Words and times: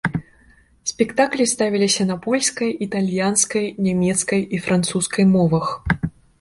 Спектаклі 0.91 1.45
ставіліся 1.51 2.07
на 2.13 2.17
польскай, 2.25 2.71
італьянскай, 2.87 3.65
нямецкай 3.89 4.41
і 4.57 4.65
французскай 4.67 5.25
мовах. 5.39 5.73